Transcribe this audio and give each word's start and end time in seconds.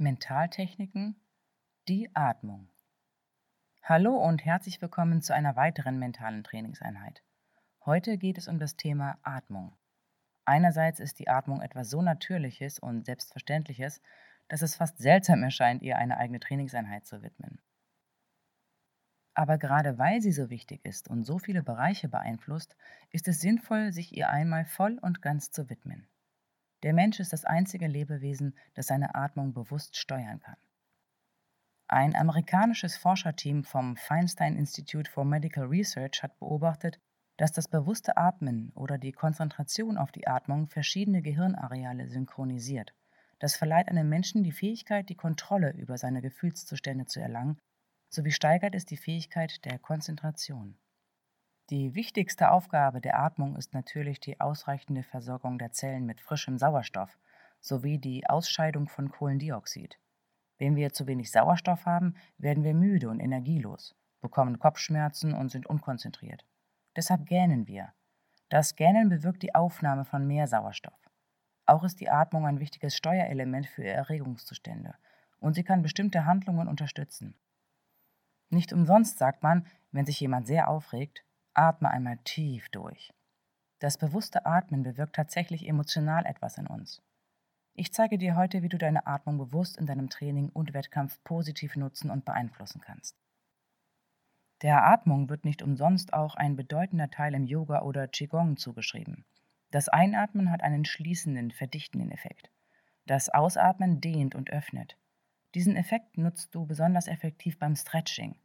Mentaltechniken 0.00 1.20
die 1.86 2.08
Atmung. 2.14 2.70
Hallo 3.82 4.16
und 4.16 4.42
herzlich 4.42 4.80
willkommen 4.80 5.20
zu 5.20 5.34
einer 5.34 5.56
weiteren 5.56 5.98
mentalen 5.98 6.42
Trainingseinheit. 6.42 7.22
Heute 7.84 8.16
geht 8.16 8.38
es 8.38 8.48
um 8.48 8.58
das 8.58 8.76
Thema 8.76 9.18
Atmung. 9.22 9.76
Einerseits 10.46 11.00
ist 11.00 11.18
die 11.18 11.28
Atmung 11.28 11.60
etwas 11.60 11.90
so 11.90 12.00
Natürliches 12.00 12.78
und 12.78 13.04
Selbstverständliches, 13.04 14.00
dass 14.48 14.62
es 14.62 14.74
fast 14.74 14.96
seltsam 14.96 15.42
erscheint, 15.42 15.82
ihr 15.82 15.98
eine 15.98 16.16
eigene 16.16 16.40
Trainingseinheit 16.40 17.04
zu 17.04 17.22
widmen. 17.22 17.60
Aber 19.34 19.58
gerade 19.58 19.98
weil 19.98 20.22
sie 20.22 20.32
so 20.32 20.48
wichtig 20.48 20.82
ist 20.82 21.08
und 21.08 21.24
so 21.24 21.38
viele 21.38 21.62
Bereiche 21.62 22.08
beeinflusst, 22.08 22.74
ist 23.10 23.28
es 23.28 23.42
sinnvoll, 23.42 23.92
sich 23.92 24.16
ihr 24.16 24.30
einmal 24.30 24.64
voll 24.64 24.98
und 25.02 25.20
ganz 25.20 25.50
zu 25.50 25.68
widmen. 25.68 26.08
Der 26.82 26.94
Mensch 26.94 27.20
ist 27.20 27.32
das 27.32 27.44
einzige 27.44 27.86
Lebewesen, 27.86 28.56
das 28.74 28.86
seine 28.86 29.14
Atmung 29.14 29.52
bewusst 29.52 29.96
steuern 29.96 30.40
kann. 30.40 30.56
Ein 31.88 32.14
amerikanisches 32.14 32.96
Forscherteam 32.96 33.64
vom 33.64 33.96
Feinstein 33.96 34.56
Institute 34.56 35.10
for 35.10 35.24
Medical 35.24 35.64
Research 35.64 36.22
hat 36.22 36.38
beobachtet, 36.38 37.00
dass 37.36 37.52
das 37.52 37.68
bewusste 37.68 38.16
Atmen 38.16 38.70
oder 38.74 38.96
die 38.96 39.12
Konzentration 39.12 39.98
auf 39.98 40.12
die 40.12 40.26
Atmung 40.26 40.68
verschiedene 40.68 41.22
Gehirnareale 41.22 42.08
synchronisiert. 42.08 42.94
Das 43.38 43.56
verleiht 43.56 43.88
einem 43.88 44.08
Menschen 44.08 44.44
die 44.44 44.52
Fähigkeit, 44.52 45.08
die 45.08 45.16
Kontrolle 45.16 45.72
über 45.72 45.98
seine 45.98 46.20
Gefühlszustände 46.20 47.06
zu 47.06 47.20
erlangen, 47.20 47.58
sowie 48.10 48.32
steigert 48.32 48.74
es 48.74 48.84
die 48.84 48.98
Fähigkeit 48.98 49.64
der 49.64 49.78
Konzentration. 49.78 50.76
Die 51.70 51.94
wichtigste 51.94 52.50
Aufgabe 52.50 53.00
der 53.00 53.20
Atmung 53.20 53.54
ist 53.54 53.74
natürlich 53.74 54.18
die 54.18 54.40
ausreichende 54.40 55.04
Versorgung 55.04 55.56
der 55.56 55.70
Zellen 55.70 56.04
mit 56.04 56.20
frischem 56.20 56.58
Sauerstoff 56.58 57.16
sowie 57.60 57.98
die 57.98 58.28
Ausscheidung 58.28 58.88
von 58.88 59.12
Kohlendioxid. 59.12 60.00
Wenn 60.58 60.74
wir 60.74 60.92
zu 60.92 61.06
wenig 61.06 61.30
Sauerstoff 61.30 61.86
haben, 61.86 62.16
werden 62.38 62.64
wir 62.64 62.74
müde 62.74 63.08
und 63.08 63.20
energielos, 63.20 63.94
bekommen 64.20 64.58
Kopfschmerzen 64.58 65.32
und 65.32 65.50
sind 65.50 65.68
unkonzentriert. 65.68 66.44
Deshalb 66.96 67.26
gähnen 67.26 67.68
wir. 67.68 67.92
Das 68.48 68.74
Gähnen 68.74 69.08
bewirkt 69.08 69.44
die 69.44 69.54
Aufnahme 69.54 70.04
von 70.04 70.26
mehr 70.26 70.48
Sauerstoff. 70.48 71.08
Auch 71.66 71.84
ist 71.84 72.00
die 72.00 72.10
Atmung 72.10 72.46
ein 72.46 72.58
wichtiges 72.58 72.96
Steuerelement 72.96 73.68
für 73.68 73.84
Erregungszustände 73.84 74.96
und 75.38 75.54
sie 75.54 75.62
kann 75.62 75.82
bestimmte 75.82 76.24
Handlungen 76.24 76.66
unterstützen. 76.66 77.36
Nicht 78.48 78.72
umsonst 78.72 79.18
sagt 79.18 79.44
man, 79.44 79.68
wenn 79.92 80.04
sich 80.04 80.18
jemand 80.18 80.48
sehr 80.48 80.66
aufregt, 80.66 81.24
atme 81.60 81.90
einmal 81.90 82.16
tief 82.24 82.70
durch. 82.70 83.12
Das 83.80 83.98
bewusste 83.98 84.46
Atmen 84.46 84.82
bewirkt 84.82 85.14
tatsächlich 85.14 85.68
emotional 85.68 86.24
etwas 86.24 86.56
in 86.56 86.66
uns. 86.66 87.02
Ich 87.74 87.92
zeige 87.92 88.18
dir 88.18 88.34
heute, 88.34 88.62
wie 88.62 88.68
du 88.68 88.78
deine 88.78 89.06
Atmung 89.06 89.38
bewusst 89.38 89.76
in 89.76 89.86
deinem 89.86 90.08
Training 90.08 90.48
und 90.48 90.74
Wettkampf 90.74 91.22
positiv 91.22 91.76
nutzen 91.76 92.10
und 92.10 92.24
beeinflussen 92.24 92.80
kannst. 92.80 93.16
Der 94.62 94.84
Atmung 94.86 95.28
wird 95.28 95.44
nicht 95.44 95.62
umsonst 95.62 96.12
auch 96.12 96.34
ein 96.34 96.56
bedeutender 96.56 97.10
Teil 97.10 97.34
im 97.34 97.46
Yoga 97.46 97.82
oder 97.82 98.08
Qigong 98.08 98.56
zugeschrieben. 98.56 99.24
Das 99.70 99.88
Einatmen 99.88 100.50
hat 100.50 100.62
einen 100.62 100.84
schließenden, 100.84 101.50
verdichtenden 101.50 102.10
Effekt. 102.10 102.50
Das 103.06 103.28
Ausatmen 103.28 104.00
dehnt 104.00 104.34
und 104.34 104.50
öffnet. 104.50 104.96
Diesen 105.54 105.76
Effekt 105.76 106.18
nutzt 106.18 106.54
du 106.54 106.66
besonders 106.66 107.06
effektiv 107.06 107.58
beim 107.58 107.76
Stretching. 107.76 108.36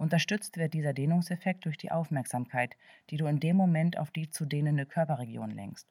Unterstützt 0.00 0.56
wird 0.56 0.72
dieser 0.72 0.94
Dehnungseffekt 0.94 1.66
durch 1.66 1.76
die 1.76 1.90
Aufmerksamkeit, 1.90 2.74
die 3.10 3.18
du 3.18 3.26
in 3.26 3.38
dem 3.38 3.54
Moment 3.54 3.98
auf 3.98 4.10
die 4.10 4.30
zu 4.30 4.46
dehnende 4.46 4.86
Körperregion 4.86 5.50
lenkst. 5.50 5.86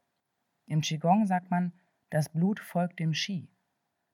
Im 0.65 0.81
Qigong 0.81 1.27
sagt 1.27 1.51
man, 1.51 1.73
das 2.09 2.27
Blut 2.29 2.59
folgt 2.59 2.97
dem 2.99 3.11
Qi. 3.11 3.51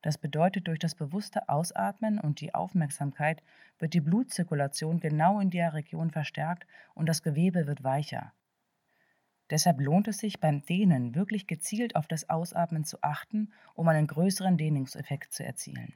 Das 0.02 0.18
bedeutet, 0.18 0.68
durch 0.68 0.80
das 0.80 0.96
bewusste 0.96 1.48
Ausatmen 1.48 2.20
und 2.20 2.42
die 2.42 2.54
Aufmerksamkeit 2.54 3.42
wird 3.80 3.94
die 3.94 4.02
Blutzirkulation 4.02 5.00
genau 5.00 5.40
in 5.40 5.50
der 5.50 5.74
Region 5.74 6.12
verstärkt 6.12 6.68
und 6.94 7.08
das 7.08 7.24
Gewebe 7.24 7.66
wird 7.66 7.86
weicher. 7.86 8.34
Deshalb 9.50 9.80
lohnt 9.80 10.10
es 10.10 10.18
sich 10.18 10.42
beim 10.42 10.66
Dehnen 10.66 11.16
wirklich 11.16 11.48
gezielt 11.48 11.96
auf 11.96 12.08
das 12.08 12.30
Ausatmen 12.30 12.84
zu 12.84 13.02
achten, 13.02 13.54
um 13.76 13.88
einen 13.88 14.08
größeren 14.08 14.58
Dehnungseffekt 14.58 15.32
zu 15.32 15.46
erzielen. 15.46 15.96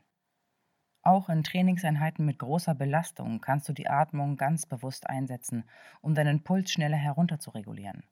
Auch 1.01 1.29
in 1.29 1.43
Trainingseinheiten 1.43 2.25
mit 2.25 2.39
großer 2.39 2.75
Belastung 2.75 3.39
kannst 3.39 3.69
du 3.69 3.73
die 3.73 3.89
Atmung 3.89 4.35
ganz 4.35 4.65
bewusst 4.65 5.09
einsetzen, 5.09 5.63
um 6.01 6.13
deinen 6.13 6.43
Puls 6.43 6.71
schneller 6.71 6.97
herunter 6.97 7.39
zu 7.39 7.51
regulieren. 7.51 8.03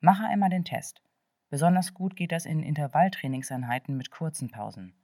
Mache 0.00 0.24
einmal 0.24 0.50
den 0.50 0.64
Test. 0.64 1.02
Besonders 1.48 1.94
gut 1.94 2.16
geht 2.16 2.32
das 2.32 2.46
in 2.46 2.62
Intervalltrainingseinheiten 2.62 3.96
mit 3.96 4.10
kurzen 4.10 4.50
Pausen. 4.50 4.94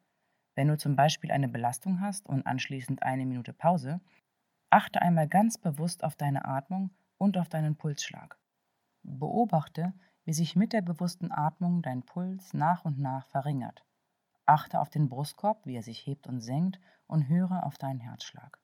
Wenn 0.54 0.68
du 0.68 0.78
zum 0.78 0.94
Beispiel 0.96 1.30
eine 1.32 1.48
Belastung 1.48 2.00
hast 2.00 2.26
und 2.26 2.46
anschließend 2.46 3.02
eine 3.02 3.26
Minute 3.26 3.52
Pause, 3.52 4.00
achte 4.70 5.02
einmal 5.02 5.28
ganz 5.28 5.58
bewusst 5.58 6.04
auf 6.04 6.16
deine 6.16 6.44
Atmung 6.44 6.90
und 7.18 7.36
auf 7.38 7.48
deinen 7.48 7.76
Pulsschlag. 7.76 8.38
Beobachte, 9.02 9.94
wie 10.24 10.32
sich 10.32 10.56
mit 10.56 10.72
der 10.72 10.82
bewussten 10.82 11.30
Atmung 11.30 11.82
dein 11.82 12.02
Puls 12.02 12.52
nach 12.52 12.84
und 12.84 12.98
nach 12.98 13.26
verringert. 13.26 13.84
Achte 14.44 14.80
auf 14.80 14.90
den 14.90 15.08
Brustkorb, 15.08 15.66
wie 15.66 15.76
er 15.76 15.82
sich 15.82 16.06
hebt 16.06 16.26
und 16.26 16.40
senkt, 16.40 16.80
und 17.06 17.28
höre 17.28 17.64
auf 17.64 17.78
deinen 17.78 18.00
Herzschlag. 18.00 18.58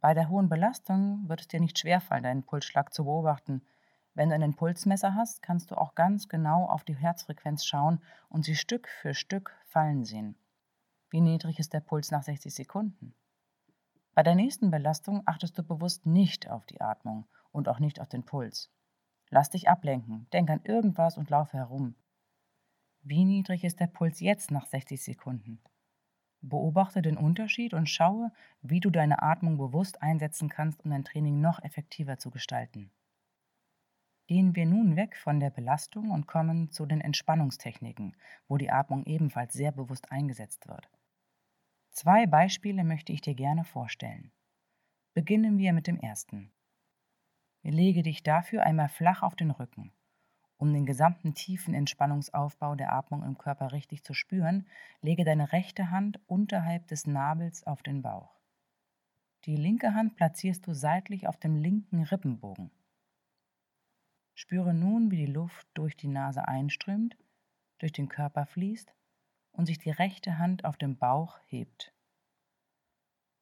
Bei 0.00 0.14
der 0.14 0.28
hohen 0.28 0.48
Belastung 0.48 1.28
wird 1.28 1.40
es 1.40 1.48
dir 1.48 1.60
nicht 1.60 1.78
schwerfallen, 1.78 2.24
deinen 2.24 2.44
Pulsschlag 2.44 2.92
zu 2.92 3.04
beobachten, 3.04 3.62
wenn 4.16 4.30
du 4.30 4.34
einen 4.34 4.56
Pulsmesser 4.56 5.14
hast, 5.14 5.42
kannst 5.42 5.70
du 5.70 5.74
auch 5.74 5.94
ganz 5.94 6.26
genau 6.26 6.64
auf 6.64 6.84
die 6.84 6.96
Herzfrequenz 6.96 7.66
schauen 7.66 8.00
und 8.30 8.46
sie 8.46 8.56
Stück 8.56 8.88
für 8.88 9.12
Stück 9.12 9.54
fallen 9.66 10.06
sehen. 10.06 10.38
Wie 11.10 11.20
niedrig 11.20 11.58
ist 11.58 11.74
der 11.74 11.80
Puls 11.80 12.10
nach 12.10 12.22
60 12.22 12.54
Sekunden? 12.54 13.14
Bei 14.14 14.22
der 14.22 14.34
nächsten 14.34 14.70
Belastung 14.70 15.22
achtest 15.26 15.58
du 15.58 15.62
bewusst 15.62 16.06
nicht 16.06 16.48
auf 16.48 16.64
die 16.64 16.80
Atmung 16.80 17.26
und 17.52 17.68
auch 17.68 17.78
nicht 17.78 18.00
auf 18.00 18.08
den 18.08 18.24
Puls. 18.24 18.70
Lass 19.28 19.50
dich 19.50 19.68
ablenken, 19.68 20.26
denk 20.32 20.48
an 20.48 20.62
irgendwas 20.64 21.18
und 21.18 21.28
laufe 21.28 21.58
herum. 21.58 21.94
Wie 23.02 23.26
niedrig 23.26 23.64
ist 23.64 23.80
der 23.80 23.86
Puls 23.88 24.20
jetzt 24.20 24.50
nach 24.50 24.64
60 24.64 25.04
Sekunden? 25.04 25.60
Beobachte 26.48 27.02
den 27.02 27.16
Unterschied 27.16 27.74
und 27.74 27.88
schaue, 27.88 28.30
wie 28.62 28.80
du 28.80 28.90
deine 28.90 29.22
Atmung 29.22 29.58
bewusst 29.58 30.02
einsetzen 30.02 30.48
kannst, 30.48 30.84
um 30.84 30.90
dein 30.90 31.04
Training 31.04 31.40
noch 31.40 31.62
effektiver 31.62 32.18
zu 32.18 32.30
gestalten. 32.30 32.90
Gehen 34.26 34.56
wir 34.56 34.66
nun 34.66 34.96
weg 34.96 35.16
von 35.16 35.38
der 35.38 35.50
Belastung 35.50 36.10
und 36.10 36.26
kommen 36.26 36.70
zu 36.70 36.84
den 36.84 37.00
Entspannungstechniken, 37.00 38.16
wo 38.48 38.56
die 38.56 38.70
Atmung 38.70 39.04
ebenfalls 39.04 39.54
sehr 39.54 39.72
bewusst 39.72 40.10
eingesetzt 40.10 40.66
wird. 40.68 40.90
Zwei 41.90 42.26
Beispiele 42.26 42.84
möchte 42.84 43.12
ich 43.12 43.20
dir 43.20 43.34
gerne 43.34 43.64
vorstellen. 43.64 44.32
Beginnen 45.14 45.58
wir 45.58 45.72
mit 45.72 45.86
dem 45.86 45.98
ersten. 45.98 46.52
Lege 47.62 48.02
dich 48.02 48.22
dafür 48.22 48.64
einmal 48.64 48.88
flach 48.88 49.22
auf 49.22 49.34
den 49.34 49.50
Rücken. 49.50 49.95
Um 50.58 50.72
den 50.72 50.86
gesamten 50.86 51.34
tiefen 51.34 51.74
Entspannungsaufbau 51.74 52.74
der 52.74 52.92
Atmung 52.92 53.22
im 53.22 53.36
Körper 53.36 53.72
richtig 53.72 54.04
zu 54.04 54.14
spüren, 54.14 54.66
lege 55.02 55.24
deine 55.24 55.52
rechte 55.52 55.90
Hand 55.90 56.18
unterhalb 56.26 56.86
des 56.86 57.06
Nabels 57.06 57.66
auf 57.66 57.82
den 57.82 58.02
Bauch. 58.02 58.40
Die 59.44 59.56
linke 59.56 59.94
Hand 59.94 60.16
platzierst 60.16 60.66
du 60.66 60.74
seitlich 60.74 61.28
auf 61.28 61.36
dem 61.36 61.56
linken 61.56 62.02
Rippenbogen. 62.02 62.70
Spüre 64.34 64.74
nun, 64.74 65.10
wie 65.10 65.18
die 65.18 65.32
Luft 65.32 65.68
durch 65.74 65.96
die 65.96 66.08
Nase 66.08 66.48
einströmt, 66.48 67.16
durch 67.78 67.92
den 67.92 68.08
Körper 68.08 68.46
fließt 68.46 68.94
und 69.52 69.66
sich 69.66 69.78
die 69.78 69.90
rechte 69.90 70.38
Hand 70.38 70.64
auf 70.64 70.76
dem 70.76 70.96
Bauch 70.96 71.38
hebt. 71.46 71.94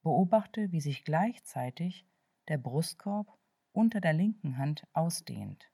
Beobachte, 0.03 0.71
wie 0.73 0.81
sich 0.81 1.05
gleichzeitig 1.05 2.07
der 2.49 2.59
Brustkorb 2.59 3.39
unter 3.73 4.01
der 4.01 4.13
linken 4.13 4.59
Hand 4.59 4.87
ausdehnt. 4.93 5.71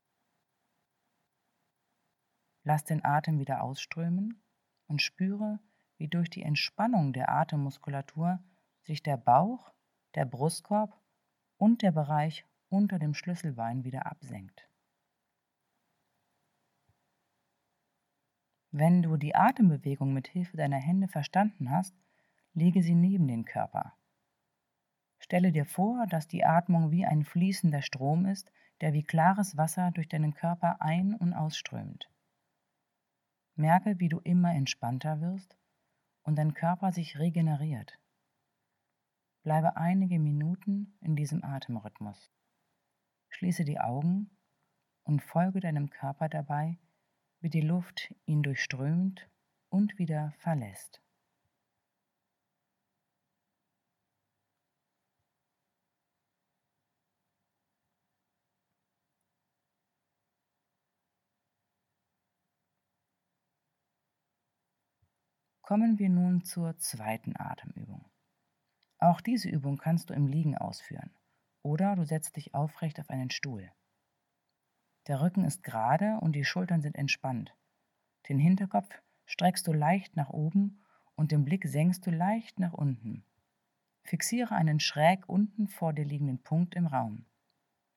Lass 2.63 2.85
den 2.85 3.05
Atem 3.05 3.39
wieder 3.39 3.63
ausströmen 3.63 4.43
und 4.87 5.01
spüre, 5.01 5.61
wie 5.97 6.09
durch 6.09 6.31
die 6.31 6.43
Entspannung 6.43 7.13
der 7.13 7.31
Atemmuskulatur 7.31 8.41
sich 8.83 9.03
der 9.03 9.17
Bauch, 9.17 9.73
der 10.15 10.25
Brustkorb 10.25 10.99
und 11.57 11.83
der 11.83 11.93
Bereich 11.93 12.45
unter 12.69 12.99
dem 12.99 13.15
Schlüsselbein 13.15 13.85
wieder 13.85 14.07
absenkt. 14.07 14.69
Wenn 18.73 19.03
du 19.03 19.17
die 19.17 19.35
Atembewegung 19.35 20.13
mit 20.13 20.29
Hilfe 20.29 20.57
deiner 20.57 20.79
Hände 20.79 21.09
verstanden 21.09 21.71
hast, 21.71 21.95
lege 22.55 22.83
sie 22.83 22.95
neben 22.95 23.27
den 23.27 23.45
Körper. 23.45 23.95
Stelle 25.19 25.53
dir 25.53 25.67
vor, 25.67 26.07
dass 26.07 26.29
die 26.29 26.45
Atmung 26.45 26.91
wie 26.91 27.05
ein 27.05 27.25
fließender 27.25 27.83
Strom 27.83 28.27
ist, 28.27 28.51
der 28.81 28.93
wie 28.93 29.03
klares 29.03 29.57
Wasser 29.57 29.91
durch 29.91 30.09
deinen 30.09 30.35
Körper 30.35 30.81
ein- 30.81 31.15
und 31.15 31.35
ausströmt. 31.35 32.09
Merke, 33.61 34.01
wie 34.01 34.09
du 34.09 34.19
immer 34.21 34.55
entspannter 34.55 35.21
wirst 35.21 35.57
und 36.23 36.37
dein 36.37 36.55
Körper 36.55 36.93
sich 36.93 37.19
regeneriert. 37.19 37.99
Bleibe 39.43 39.77
einige 39.77 40.19
Minuten 40.19 40.97
in 41.01 41.15
diesem 41.15 41.45
Atemrhythmus. 41.45 42.33
Schließe 43.29 43.65
die 43.65 43.79
Augen 43.79 44.31
und 45.05 45.23
folge 45.23 45.61
deinem 45.61 45.91
Körper 45.91 46.29
dabei, 46.29 46.79
wie 47.41 47.51
die 47.51 47.61
Luft 47.61 48.15
ihn 48.25 48.43
durchströmt 48.43 49.31
und 49.69 49.99
wieder 49.99 50.33
verlässt. 50.39 51.03
Kommen 65.71 66.01
wir 66.01 66.09
nun 66.09 66.43
zur 66.43 66.77
zweiten 66.79 67.37
Atemübung. 67.37 68.05
Auch 68.99 69.21
diese 69.21 69.49
Übung 69.49 69.77
kannst 69.77 70.11
du 70.11 70.15
im 70.15 70.27
Liegen 70.27 70.59
ausführen 70.59 71.13
oder 71.63 71.95
du 71.95 72.05
setzt 72.05 72.35
dich 72.35 72.57
aufrecht 72.57 72.99
auf 72.99 73.09
einen 73.09 73.31
Stuhl. 73.31 73.71
Der 75.07 75.21
Rücken 75.21 75.45
ist 75.45 75.63
gerade 75.63 76.19
und 76.23 76.33
die 76.33 76.45
Schultern 76.45 76.83
sind 76.83 76.97
entspannt. 76.97 77.55
Den 78.29 78.41
Hinterkopf 78.41 79.01
streckst 79.27 79.65
du 79.69 79.73
leicht 79.73 80.17
nach 80.17 80.31
oben 80.31 80.83
und 81.15 81.31
den 81.31 81.45
Blick 81.45 81.69
senkst 81.69 82.05
du 82.05 82.11
leicht 82.11 82.59
nach 82.59 82.73
unten. 82.73 83.23
Fixiere 84.03 84.57
einen 84.57 84.81
schräg 84.81 85.29
unten 85.29 85.69
vor 85.69 85.93
dir 85.93 86.05
liegenden 86.05 86.43
Punkt 86.43 86.75
im 86.75 86.89
Raum. 86.89 87.27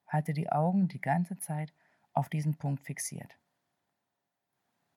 Halte 0.06 0.34
die 0.34 0.52
Augen 0.52 0.90
die 0.90 1.02
ganze 1.02 1.40
Zeit 1.40 1.74
auf 2.14 2.30
diesen 2.30 2.56
Punkt 2.56 2.84
fixiert. 2.84 3.36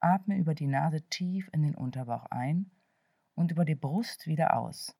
Atme 0.01 0.37
über 0.37 0.55
die 0.55 0.67
Nase 0.67 1.03
tief 1.09 1.49
in 1.53 1.63
den 1.63 1.75
Unterbauch 1.75 2.27
ein 2.27 2.71
und 3.35 3.51
über 3.51 3.65
die 3.65 3.75
Brust 3.75 4.27
wieder 4.27 4.57
aus. 4.57 4.97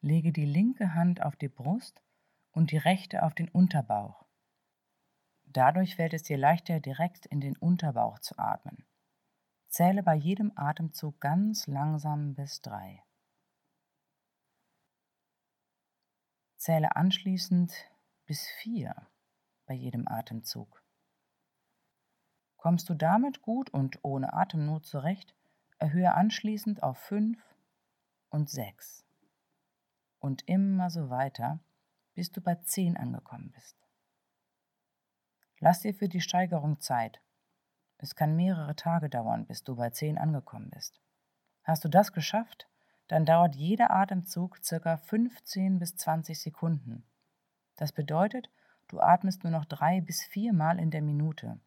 Lege 0.00 0.32
die 0.32 0.44
linke 0.44 0.94
Hand 0.94 1.22
auf 1.22 1.36
die 1.36 1.48
Brust 1.48 2.02
und 2.52 2.70
die 2.70 2.76
rechte 2.76 3.22
auf 3.22 3.34
den 3.34 3.48
Unterbauch. 3.48 4.26
Dadurch 5.44 5.96
fällt 5.96 6.14
es 6.14 6.22
dir 6.22 6.38
leichter, 6.38 6.80
direkt 6.80 7.26
in 7.26 7.40
den 7.40 7.56
Unterbauch 7.56 8.18
zu 8.18 8.38
atmen. 8.38 8.86
Zähle 9.68 10.02
bei 10.02 10.14
jedem 10.14 10.52
Atemzug 10.54 11.20
ganz 11.20 11.66
langsam 11.66 12.34
bis 12.34 12.60
drei. 12.60 13.02
Zähle 16.56 16.96
anschließend 16.96 17.72
bis 18.26 18.46
vier 18.46 19.08
bei 19.66 19.74
jedem 19.74 20.06
Atemzug. 20.08 20.85
Kommst 22.66 22.90
du 22.90 22.94
damit 22.94 23.42
gut 23.42 23.70
und 23.70 24.00
ohne 24.02 24.32
Atemnot 24.32 24.86
zurecht, 24.86 25.36
erhöhe 25.78 26.12
anschließend 26.12 26.82
auf 26.82 26.98
fünf 26.98 27.40
und 28.28 28.50
sechs. 28.50 29.04
Und 30.18 30.42
immer 30.48 30.90
so 30.90 31.08
weiter, 31.08 31.60
bis 32.14 32.32
du 32.32 32.40
bei 32.40 32.56
zehn 32.56 32.96
angekommen 32.96 33.52
bist. 33.52 33.76
Lass 35.60 35.82
dir 35.82 35.94
für 35.94 36.08
die 36.08 36.20
Steigerung 36.20 36.80
Zeit. 36.80 37.22
Es 37.98 38.16
kann 38.16 38.34
mehrere 38.34 38.74
Tage 38.74 39.08
dauern, 39.08 39.46
bis 39.46 39.62
du 39.62 39.76
bei 39.76 39.90
10 39.90 40.18
angekommen 40.18 40.70
bist. 40.70 41.00
Hast 41.62 41.84
du 41.84 41.88
das 41.88 42.12
geschafft, 42.12 42.68
dann 43.06 43.24
dauert 43.24 43.54
jeder 43.54 43.92
Atemzug 43.92 44.58
circa 44.64 44.96
15 44.96 45.78
bis 45.78 45.94
20 45.94 46.40
Sekunden. 46.40 47.06
Das 47.76 47.92
bedeutet, 47.92 48.50
du 48.88 48.98
atmest 48.98 49.44
nur 49.44 49.52
noch 49.52 49.66
drei 49.66 50.00
bis 50.00 50.24
viermal 50.24 50.80
in 50.80 50.90
der 50.90 51.02
Minute. 51.02 51.60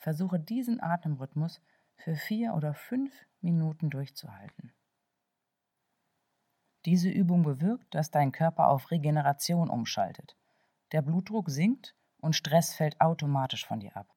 Versuche 0.00 0.40
diesen 0.40 0.82
Atemrhythmus 0.82 1.60
für 1.94 2.16
vier 2.16 2.54
oder 2.54 2.72
fünf 2.72 3.12
Minuten 3.42 3.90
durchzuhalten. 3.90 4.72
Diese 6.86 7.10
Übung 7.10 7.42
bewirkt, 7.42 7.94
dass 7.94 8.10
dein 8.10 8.32
Körper 8.32 8.68
auf 8.68 8.90
Regeneration 8.90 9.68
umschaltet. 9.68 10.38
Der 10.92 11.02
Blutdruck 11.02 11.50
sinkt 11.50 11.94
und 12.16 12.34
Stress 12.34 12.74
fällt 12.74 12.98
automatisch 13.02 13.66
von 13.66 13.80
dir 13.80 13.94
ab. 13.94 14.08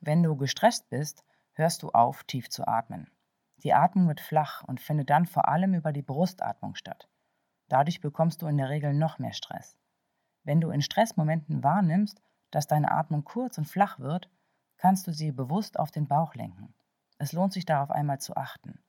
Wenn 0.00 0.24
du 0.24 0.36
gestresst 0.36 0.90
bist, 0.90 1.24
hörst 1.52 1.84
du 1.84 1.90
auf, 1.90 2.24
tief 2.24 2.50
zu 2.50 2.66
atmen. 2.66 3.08
Die 3.58 3.74
Atmung 3.74 4.08
wird 4.08 4.20
flach 4.20 4.64
und 4.64 4.80
findet 4.80 5.08
dann 5.10 5.26
vor 5.26 5.46
allem 5.46 5.74
über 5.74 5.92
die 5.92 6.02
Brustatmung 6.02 6.74
statt. 6.74 7.08
Dadurch 7.68 8.00
bekommst 8.00 8.42
du 8.42 8.48
in 8.48 8.58
der 8.58 8.70
Regel 8.70 8.92
noch 8.92 9.20
mehr 9.20 9.32
Stress. 9.32 9.78
Wenn 10.42 10.60
du 10.60 10.70
in 10.70 10.82
Stressmomenten 10.82 11.62
wahrnimmst, 11.62 12.20
dass 12.50 12.66
deine 12.66 12.90
Atmung 12.90 13.22
kurz 13.22 13.56
und 13.58 13.66
flach 13.66 14.00
wird, 14.00 14.28
kannst 14.82 15.06
du 15.06 15.12
sie 15.12 15.30
bewusst 15.30 15.78
auf 15.78 15.92
den 15.92 16.08
Bauch 16.08 16.34
lenken. 16.34 16.74
Es 17.16 17.32
lohnt 17.32 17.52
sich 17.52 17.64
darauf 17.64 17.92
einmal 17.92 18.18
zu 18.18 18.34
achten. 18.34 18.82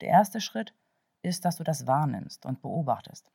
Der 0.00 0.08
erste 0.08 0.40
Schritt 0.40 0.74
ist, 1.22 1.44
dass 1.44 1.54
du 1.54 1.62
das 1.62 1.86
wahrnimmst 1.86 2.44
und 2.44 2.60
beobachtest. 2.60 3.30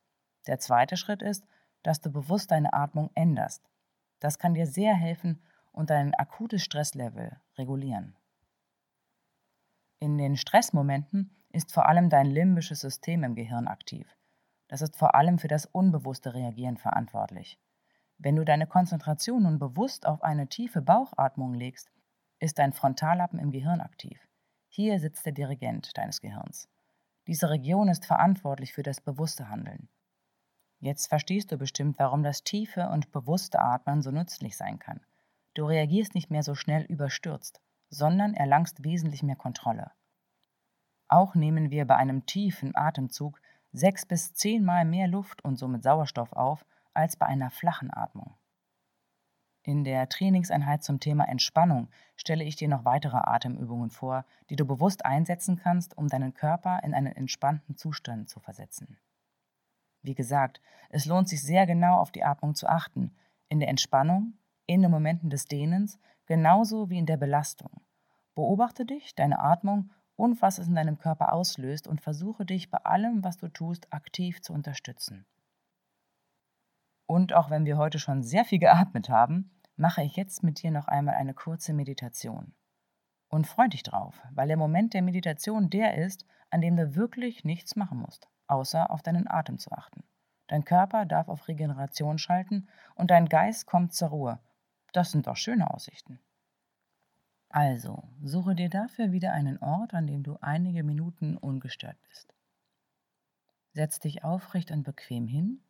Der 0.45 0.59
zweite 0.59 0.97
Schritt 0.97 1.21
ist, 1.21 1.47
dass 1.81 2.01
du 2.01 2.11
bewusst 2.11 2.51
deine 2.51 2.73
Atmung 2.73 3.09
änderst. 3.15 3.69
Das 4.19 4.37
kann 4.37 4.53
dir 4.53 4.67
sehr 4.67 4.93
helfen 4.93 5.41
und 5.71 5.91
dein 5.91 6.13
akutes 6.13 6.61
Stresslevel 6.61 7.39
regulieren. 7.57 8.17
In 9.99 10.17
den 10.17 10.35
Stressmomenten 10.35 11.33
ist 11.53 11.71
vor 11.71 11.87
allem 11.87 12.09
dein 12.09 12.25
limbisches 12.25 12.81
System 12.81 13.23
im 13.23 13.33
Gehirn 13.33 13.69
aktiv. 13.69 14.13
Das 14.67 14.81
ist 14.81 14.97
vor 14.97 15.15
allem 15.15 15.39
für 15.39 15.47
das 15.47 15.65
unbewusste 15.67 16.33
Reagieren 16.33 16.75
verantwortlich. 16.75 17.61
Wenn 18.17 18.35
du 18.35 18.43
deine 18.43 18.67
Konzentration 18.67 19.43
nun 19.43 19.57
bewusst 19.57 20.05
auf 20.05 20.21
eine 20.21 20.47
tiefe 20.47 20.81
Bauchatmung 20.81 21.53
legst, 21.53 21.89
ist 22.43 22.59
dein 22.59 22.73
Frontallappen 22.73 23.39
im 23.39 23.51
Gehirn 23.51 23.79
aktiv. 23.79 24.19
Hier 24.67 24.99
sitzt 24.99 25.25
der 25.25 25.31
Dirigent 25.31 25.97
deines 25.97 26.19
Gehirns. 26.19 26.67
Diese 27.25 27.49
Region 27.49 27.87
ist 27.87 28.05
verantwortlich 28.05 28.73
für 28.73 28.83
das 28.83 28.99
bewusste 28.99 29.47
Handeln. 29.47 29.87
Jetzt 30.79 31.07
verstehst 31.07 31.53
du 31.53 31.57
bestimmt, 31.57 31.97
warum 31.99 32.21
das 32.21 32.43
tiefe 32.43 32.89
und 32.89 33.13
bewusste 33.13 33.59
Atmen 33.59 34.01
so 34.01 34.11
nützlich 34.11 34.57
sein 34.57 34.77
kann. 34.77 34.99
Du 35.53 35.65
reagierst 35.65 36.15
nicht 36.15 36.31
mehr 36.31 36.43
so 36.43 36.53
schnell 36.53 36.83
überstürzt, 36.83 37.61
sondern 37.89 38.33
erlangst 38.33 38.83
wesentlich 38.83 39.23
mehr 39.23 39.37
Kontrolle. 39.37 39.91
Auch 41.07 41.35
nehmen 41.35 41.71
wir 41.71 41.85
bei 41.85 41.95
einem 41.95 42.25
tiefen 42.25 42.75
Atemzug 42.75 43.39
sechs 43.71 44.05
bis 44.05 44.33
zehnmal 44.33 44.83
mehr 44.83 45.07
Luft 45.07 45.45
und 45.45 45.55
somit 45.55 45.83
Sauerstoff 45.83 46.33
auf 46.33 46.65
als 46.93 47.15
bei 47.15 47.25
einer 47.25 47.51
flachen 47.51 47.89
Atmung. 47.89 48.35
In 49.65 49.85
der 49.85 50.09
Trainingseinheit 50.09 50.83
zum 50.83 50.99
Thema 50.99 51.23
Entspannung 51.23 51.87
stelle 52.17 52.43
ich 52.43 52.57
dir 52.57 52.67
noch 52.67 52.83
weitere 52.83 53.15
Atemübungen 53.15 53.89
vor, 53.89 54.25
die 54.49 54.57
du 54.57 54.65
bewusst 54.65 55.05
einsetzen 55.05 55.55
kannst, 55.55 55.97
um 55.97 56.09
deinen 56.09 56.33
Körper 56.33 56.81
in 56.83 56.93
einen 56.93 57.15
entspannten 57.15 57.77
Zustand 57.77 58.29
zu 58.29 58.41
versetzen. 58.41 58.97
Wie 60.01 60.15
gesagt, 60.15 60.59
es 60.89 61.05
lohnt 61.05 61.29
sich 61.29 61.41
sehr 61.41 61.65
genau 61.65 61.97
auf 61.97 62.11
die 62.11 62.25
Atmung 62.25 62.55
zu 62.55 62.67
achten, 62.67 63.15
in 63.47 63.61
der 63.61 63.69
Entspannung, 63.69 64.33
in 64.65 64.81
den 64.81 64.91
Momenten 64.91 65.29
des 65.29 65.45
Dehnens, 65.45 65.97
genauso 66.25 66.89
wie 66.89 66.97
in 66.97 67.05
der 67.05 67.17
Belastung. 67.17 67.71
Beobachte 68.35 68.85
dich, 68.85 69.15
deine 69.15 69.39
Atmung 69.39 69.91
und 70.17 70.41
was 70.41 70.57
es 70.57 70.67
in 70.67 70.75
deinem 70.75 70.97
Körper 70.97 71.31
auslöst 71.31 71.87
und 71.87 72.01
versuche 72.01 72.45
dich 72.45 72.69
bei 72.69 72.79
allem, 72.79 73.23
was 73.23 73.37
du 73.37 73.47
tust, 73.47 73.93
aktiv 73.93 74.41
zu 74.41 74.51
unterstützen. 74.51 75.25
Und 77.05 77.31
auch 77.33 77.49
wenn 77.49 77.65
wir 77.65 77.77
heute 77.77 77.99
schon 77.99 78.23
sehr 78.23 78.43
viel 78.43 78.59
geatmet 78.59 79.07
haben, 79.07 79.51
mache 79.75 80.03
ich 80.03 80.15
jetzt 80.15 80.43
mit 80.43 80.61
dir 80.61 80.71
noch 80.71 80.87
einmal 80.87 81.15
eine 81.15 81.33
kurze 81.33 81.73
Meditation. 81.73 82.53
Und 83.29 83.47
freu 83.47 83.67
dich 83.67 83.83
drauf, 83.83 84.21
weil 84.31 84.47
der 84.47 84.57
Moment 84.57 84.93
der 84.93 85.01
Meditation 85.01 85.69
der 85.69 85.97
ist, 85.97 86.25
an 86.49 86.61
dem 86.61 86.75
du 86.75 86.95
wirklich 86.95 87.43
nichts 87.43 87.75
machen 87.75 87.97
musst 87.99 88.27
außer 88.47 88.91
auf 88.91 89.01
deinen 89.01 89.27
Atem 89.27 89.57
zu 89.57 89.71
achten. 89.71 90.03
Dein 90.47 90.65
Körper 90.65 91.05
darf 91.05 91.27
auf 91.27 91.47
Regeneration 91.47 92.17
schalten 92.17 92.67
und 92.95 93.11
dein 93.11 93.27
Geist 93.27 93.65
kommt 93.65 93.93
zur 93.93 94.09
Ruhe, 94.09 94.39
Das 94.91 95.09
sind 95.09 95.25
doch 95.25 95.37
schöne 95.37 95.71
Aussichten. 95.73 96.19
Also, 97.49 98.03
suche 98.21 98.53
dir 98.53 98.69
dafür 98.69 99.11
wieder 99.11 99.33
einen 99.33 99.57
Ort, 99.57 99.95
an 99.95 100.05
dem 100.05 100.21
du 100.21 100.37
einige 100.41 100.83
Minuten 100.83 101.35
ungestört 101.35 101.97
bist. 102.07 102.31
Setz 103.71 103.99
dich 103.99 104.23
aufrecht 104.23 104.69
und 104.69 104.83
bequem 104.83 105.27
hin, 105.27 105.63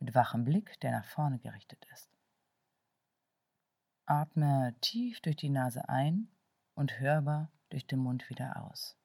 mit 0.00 0.16
wachem 0.16 0.44
Blick, 0.44 0.80
der 0.80 0.90
nach 0.90 1.04
vorne 1.04 1.38
gerichtet 1.38 1.86
ist. 1.92 2.15
Atme 4.08 4.76
tief 4.80 5.20
durch 5.20 5.34
die 5.34 5.50
Nase 5.50 5.88
ein 5.88 6.28
und 6.74 7.00
hörbar 7.00 7.50
durch 7.70 7.88
den 7.88 7.98
Mund 7.98 8.30
wieder 8.30 8.62
aus. 8.62 8.96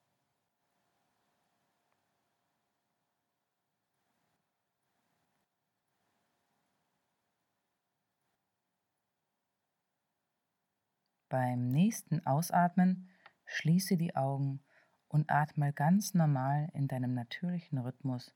Beim 11.28 11.68
nächsten 11.68 12.24
Ausatmen 12.24 13.08
schließe 13.46 13.96
die 13.96 14.14
Augen 14.14 14.62
und 15.08 15.30
atme 15.30 15.72
ganz 15.72 16.14
normal 16.14 16.68
in 16.74 16.86
deinem 16.86 17.14
natürlichen 17.14 17.78
Rhythmus 17.78 18.32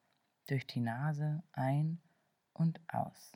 durch 0.49 0.67
die 0.67 0.81
Nase 0.81 1.45
ein 1.53 2.01
und 2.55 2.81
aus. 2.89 3.33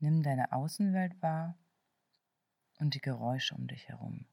Nimm 0.00 0.22
deine 0.22 0.52
Außenwelt 0.52 1.20
wahr 1.22 1.58
und 2.78 2.94
die 2.94 3.00
Geräusche 3.00 3.56
um 3.56 3.66
dich 3.66 3.88
herum. 3.88 4.26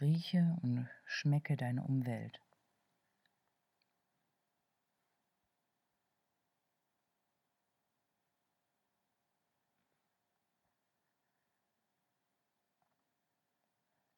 Rieche 0.00 0.56
und 0.62 0.88
schmecke 1.04 1.58
deine 1.58 1.84
Umwelt. 1.84 2.40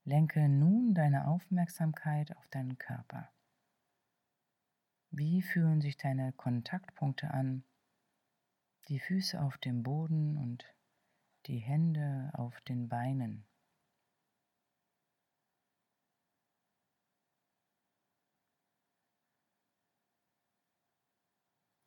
Lenke 0.05 0.49
nun 0.49 0.95
deine 0.95 1.27
Aufmerksamkeit 1.27 2.37
auf 2.37 2.47
deinen 2.49 2.79
Körper. 2.79 3.33
Wie 5.11 5.43
fühlen 5.43 5.81
sich 5.81 5.97
deine 5.97 6.33
Kontaktpunkte 6.33 7.31
an? 7.33 7.65
Die 8.89 8.99
Füße 8.99 9.41
auf 9.41 9.59
dem 9.59 9.83
Boden 9.83 10.37
und 10.37 10.65
die 11.47 11.59
Hände 11.59 12.31
auf 12.35 12.61
den 12.63 12.89
Beinen. 12.89 13.47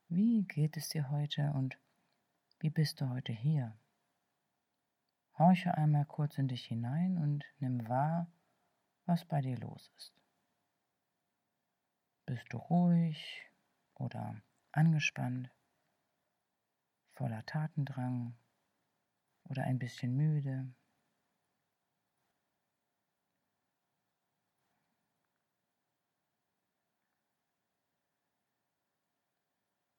Wie 0.08 0.44
geht 0.44 0.78
es 0.78 0.88
dir 0.90 1.10
heute 1.10 1.52
und 1.54 1.78
wie 2.60 2.70
bist 2.70 3.02
du 3.02 3.10
heute 3.10 3.34
hier? 3.34 3.78
Horche 5.38 5.76
einmal 5.76 6.06
kurz 6.06 6.38
in 6.38 6.48
dich 6.48 6.66
hinein 6.66 7.18
und 7.18 7.44
nimm 7.60 7.90
wahr, 7.90 8.32
was 9.06 9.26
bei 9.26 9.42
dir 9.42 9.58
los 9.58 9.92
ist. 9.98 10.14
Bist 12.26 12.46
du 12.54 12.58
ruhig 12.58 13.46
oder 13.96 14.42
angespannt, 14.72 15.52
voller 17.16 17.46
Tatendrang 17.46 18.36
oder 19.44 19.64
ein 19.64 19.80
bisschen 19.80 20.16
müde? 20.16 20.72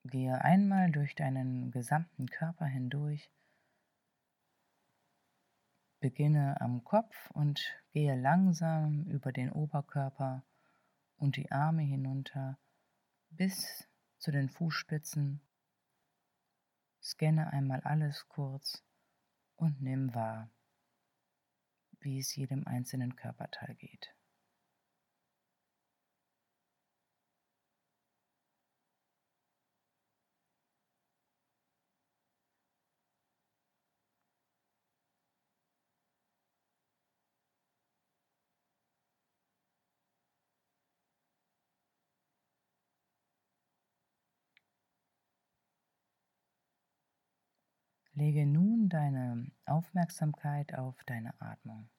Gehe 0.05 0.41
einmal 0.41 0.93
durch 0.93 1.17
deinen 1.17 1.73
gesamten 1.73 2.27
Körper 2.29 2.67
hindurch 2.67 3.29
Beginne 6.01 6.61
am 6.61 6.85
Kopf 6.85 7.31
und 7.33 7.83
gehe 7.93 8.15
langsam 8.15 9.05
über 9.07 9.33
den 9.33 9.51
Oberkörper 9.51 10.45
und 11.17 11.37
die 11.37 11.51
Arme 11.51 11.83
hinunter 11.83 12.59
bis 13.31 13.89
zu 14.19 14.31
den 14.31 14.49
Fußspitzen. 14.49 15.41
Scanne 17.07 17.53
einmal 17.53 17.83
alles 17.83 18.27
kurz 18.27 18.83
und 19.55 19.81
nimm 19.81 20.13
wahr, 20.13 20.51
wie 22.01 22.19
es 22.19 22.35
jedem 22.35 22.67
einzelnen 22.67 23.15
Körperteil 23.15 23.77
geht. 23.77 24.16
Lege 48.19 48.47
nun 48.47 48.89
deine 48.89 49.53
Aufmerksamkeit 49.67 50.73
auf 50.73 51.05
deine 51.05 51.39
Atmung. 51.39 51.91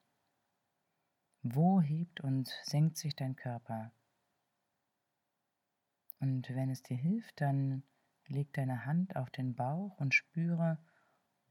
Wo 1.44 1.80
hebt 1.80 2.20
und 2.20 2.48
senkt 2.64 2.96
sich 2.96 3.14
dein 3.14 3.36
Körper? 3.36 3.92
Und 6.18 6.50
wenn 6.50 6.70
es 6.70 6.82
dir 6.82 6.96
hilft, 6.96 7.40
dann 7.40 7.84
leg 8.26 8.52
deine 8.52 8.84
Hand 8.84 9.14
auf 9.14 9.30
den 9.30 9.54
Bauch 9.54 9.96
und 10.00 10.12
spüre, 10.12 10.78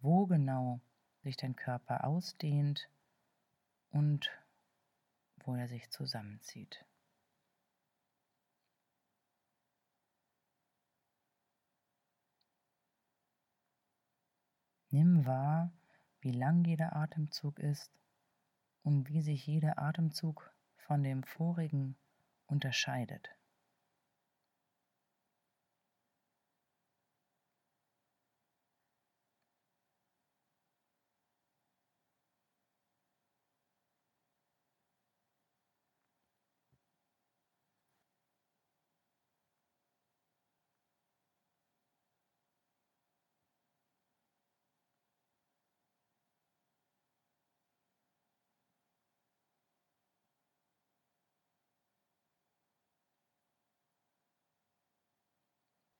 wo 0.02 0.26
genau 0.26 0.82
sich 1.24 1.38
dein 1.38 1.56
Körper 1.56 2.04
ausdehnt 2.04 2.90
und 3.92 4.30
wo 5.46 5.56
er 5.56 5.70
sich 5.70 5.90
zusammenzieht. 5.92 6.86
Nimm 14.90 15.26
wahr, 15.26 15.72
wie 16.22 16.32
lang 16.32 16.64
jeder 16.66 16.96
Atemzug 16.96 17.60
ist 17.60 17.92
und 18.84 19.10
wie 19.10 19.22
sich 19.22 19.46
jeder 19.46 19.80
Atemzug 19.80 20.54
von 20.78 21.04
dem 21.04 21.24
vorigen 21.24 21.98
unterscheidet. 22.46 23.37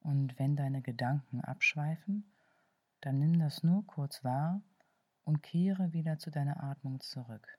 Und 0.08 0.38
wenn 0.38 0.56
deine 0.56 0.80
Gedanken 0.80 1.42
abschweifen, 1.42 2.32
dann 3.02 3.18
nimm 3.18 3.38
das 3.38 3.62
nur 3.62 3.86
kurz 3.86 4.24
wahr 4.24 4.62
und 5.24 5.42
kehre 5.42 5.92
wieder 5.92 6.18
zu 6.18 6.30
deiner 6.30 6.64
Atmung 6.64 6.98
zurück. 7.00 7.58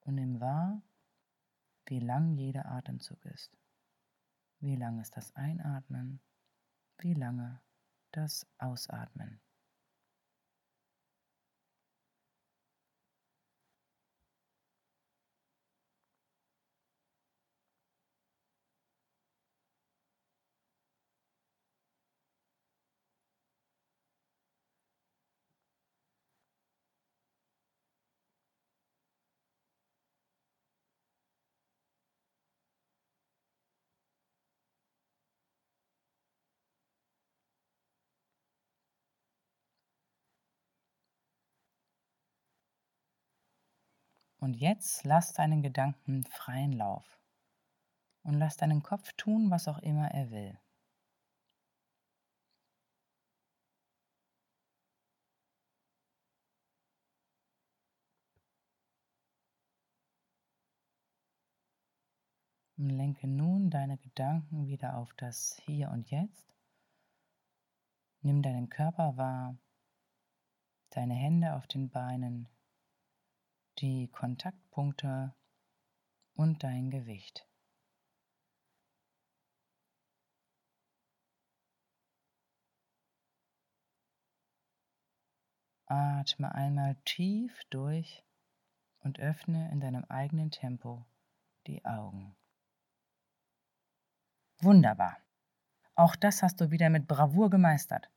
Und 0.00 0.16
nimm 0.16 0.40
wahr, 0.40 0.82
wie 1.86 2.00
lang 2.00 2.32
jeder 2.34 2.66
Atemzug 2.66 3.24
ist. 3.24 3.56
Wie 4.58 4.74
lang 4.74 4.98
ist 4.98 5.16
das 5.16 5.36
Einatmen? 5.36 6.18
Wie 6.98 7.14
lange 7.14 7.60
das 8.10 8.48
Ausatmen? 8.58 9.40
Und 44.40 44.54
jetzt 44.54 45.04
lass 45.04 45.34
deinen 45.34 45.62
Gedanken 45.62 46.24
freien 46.24 46.72
Lauf. 46.72 47.20
Und 48.22 48.34
lass 48.34 48.56
deinen 48.56 48.82
Kopf 48.82 49.12
tun, 49.12 49.50
was 49.50 49.68
auch 49.68 49.78
immer 49.78 50.10
er 50.10 50.30
will. 50.30 50.58
Und 62.78 62.88
lenke 62.88 63.28
nun 63.28 63.68
deine 63.68 63.98
Gedanken 63.98 64.68
wieder 64.68 64.96
auf 64.96 65.12
das 65.18 65.60
Hier 65.66 65.90
und 65.90 66.10
Jetzt. 66.10 66.56
Nimm 68.22 68.40
deinen 68.40 68.70
Körper 68.70 69.18
wahr, 69.18 69.58
deine 70.88 71.12
Hände 71.12 71.54
auf 71.56 71.66
den 71.66 71.90
Beinen, 71.90 72.48
die 73.80 74.08
Kontaktpunkte 74.08 75.34
und 76.34 76.62
dein 76.62 76.90
Gewicht. 76.90 77.46
Atme 85.86 86.54
einmal 86.54 86.96
tief 87.04 87.64
durch 87.70 88.22
und 89.00 89.18
öffne 89.18 89.70
in 89.72 89.80
deinem 89.80 90.04
eigenen 90.04 90.50
Tempo 90.50 91.06
die 91.66 91.84
Augen. 91.84 92.36
Wunderbar. 94.60 95.16
Auch 95.94 96.16
das 96.16 96.42
hast 96.42 96.60
du 96.60 96.70
wieder 96.70 96.90
mit 96.90 97.08
Bravour 97.08 97.50
gemeistert. 97.50 98.10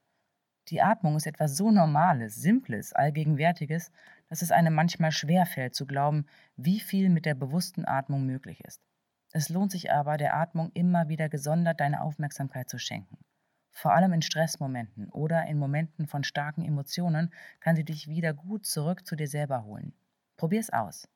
Die 0.70 0.82
Atmung 0.82 1.18
ist 1.18 1.28
etwas 1.28 1.58
so 1.58 1.72
Normales, 1.72 2.36
Simples, 2.36 2.94
Allgegenwärtiges, 2.94 3.92
dass 4.30 4.42
es 4.42 4.52
einem 4.52 4.74
manchmal 4.74 5.12
schwerfällt 5.12 5.76
zu 5.76 5.86
glauben, 5.86 6.26
wie 6.56 6.80
viel 6.80 7.10
mit 7.10 7.26
der 7.26 7.36
bewussten 7.36 7.86
Atmung 7.86 8.26
möglich 8.26 8.64
ist. 8.64 8.82
Es 9.34 9.50
lohnt 9.50 9.72
sich 9.72 9.92
aber, 9.92 10.18
der 10.18 10.36
Atmung 10.36 10.72
immer 10.74 11.10
wieder 11.10 11.28
gesondert 11.28 11.80
deine 11.80 12.02
Aufmerksamkeit 12.02 12.70
zu 12.70 12.78
schenken. 12.78 13.18
Vor 13.72 13.94
allem 13.94 14.14
in 14.14 14.22
Stressmomenten 14.22 15.10
oder 15.10 15.46
in 15.48 15.58
Momenten 15.58 16.08
von 16.08 16.24
starken 16.24 16.64
Emotionen 16.64 17.34
kann 17.60 17.76
sie 17.76 17.84
dich 17.84 18.08
wieder 18.08 18.34
gut 18.34 18.66
zurück 18.66 19.06
zu 19.06 19.16
dir 19.16 19.28
selber 19.28 19.66
holen. 19.66 19.94
Probier's 20.38 20.70
aus. 20.70 21.10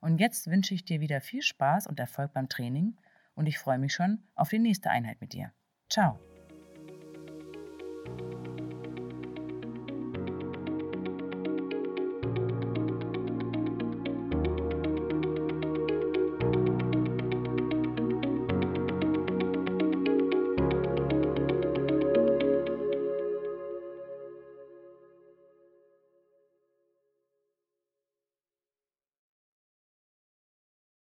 Und 0.00 0.20
jetzt 0.20 0.46
wünsche 0.46 0.74
ich 0.74 0.84
dir 0.84 1.00
wieder 1.00 1.22
viel 1.22 1.42
Spaß 1.42 1.86
und 1.86 1.98
Erfolg 1.98 2.32
beim 2.34 2.48
Training 2.48 2.96
und 3.34 3.46
ich 3.46 3.58
freue 3.58 3.78
mich 3.78 3.94
schon 3.94 4.22
auf 4.34 4.50
die 4.50 4.58
nächste 4.58 4.90
Einheit 4.90 5.20
mit 5.20 5.32
dir. 5.32 5.52
Ciao. 5.88 6.20